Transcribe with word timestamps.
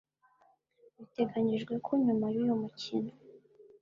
Biteganyijwe 0.97 1.73
ko 1.85 1.91
nyuma 2.05 2.25
y’uyu 2.33 2.55
mukino 2.61 3.11